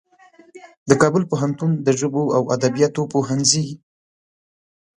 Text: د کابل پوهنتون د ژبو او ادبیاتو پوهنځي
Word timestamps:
د 0.89 0.91
کابل 1.01 1.23
پوهنتون 1.31 1.71
د 1.85 1.87
ژبو 1.99 2.23
او 2.37 2.43
ادبیاتو 2.55 3.01
پوهنځي 3.13 3.65